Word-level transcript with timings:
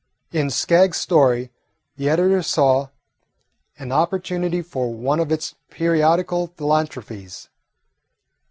In 0.31 0.49
Skaggs's 0.49 0.99
story 0.99 1.51
the 1.95 2.09
editor 2.09 2.41
saw 2.41 2.89
an 3.77 3.91
opportunity 3.91 4.63
for 4.63 4.91
one 4.91 5.19
of 5.19 5.31
its 5.31 5.53
periodical 5.69 6.47
philanthropies. 6.57 7.49